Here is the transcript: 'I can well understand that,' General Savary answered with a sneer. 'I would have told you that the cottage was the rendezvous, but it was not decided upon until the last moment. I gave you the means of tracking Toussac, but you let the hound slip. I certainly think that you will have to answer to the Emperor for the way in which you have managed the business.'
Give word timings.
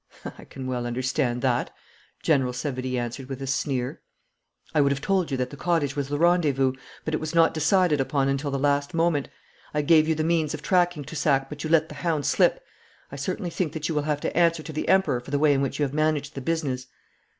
'I 0.25 0.45
can 0.45 0.65
well 0.65 0.87
understand 0.87 1.43
that,' 1.43 1.69
General 2.23 2.53
Savary 2.53 2.97
answered 2.97 3.29
with 3.29 3.39
a 3.39 3.45
sneer. 3.45 4.01
'I 4.73 4.81
would 4.81 4.91
have 4.91 4.99
told 4.99 5.29
you 5.29 5.37
that 5.37 5.51
the 5.51 5.55
cottage 5.55 5.95
was 5.95 6.07
the 6.09 6.17
rendezvous, 6.17 6.73
but 7.05 7.13
it 7.13 7.19
was 7.19 7.35
not 7.35 7.53
decided 7.53 8.01
upon 8.01 8.27
until 8.27 8.49
the 8.49 8.57
last 8.57 8.95
moment. 8.95 9.29
I 9.75 9.83
gave 9.83 10.07
you 10.07 10.15
the 10.15 10.23
means 10.23 10.55
of 10.55 10.63
tracking 10.63 11.03
Toussac, 11.05 11.49
but 11.49 11.63
you 11.63 11.69
let 11.69 11.87
the 11.87 11.93
hound 12.01 12.25
slip. 12.25 12.63
I 13.11 13.15
certainly 13.15 13.51
think 13.51 13.73
that 13.73 13.89
you 13.89 13.93
will 13.93 14.01
have 14.01 14.21
to 14.21 14.35
answer 14.35 14.63
to 14.63 14.73
the 14.73 14.87
Emperor 14.89 15.19
for 15.19 15.29
the 15.29 15.37
way 15.37 15.53
in 15.53 15.61
which 15.61 15.77
you 15.77 15.83
have 15.83 15.93
managed 15.93 16.33
the 16.33 16.41
business.' 16.41 16.87